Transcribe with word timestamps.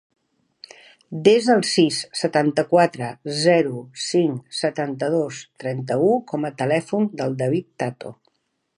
Desa 1.27 1.51
el 1.55 1.61
sis, 1.71 1.99
setanta-quatre, 2.21 3.09
zero, 3.41 3.75
cinc, 4.07 4.57
setanta-dos, 4.63 5.45
trenta-u 5.65 6.11
com 6.33 6.49
a 6.51 6.55
telèfon 6.63 7.11
del 7.23 7.41
David 7.45 7.73
Tato. 7.85 8.17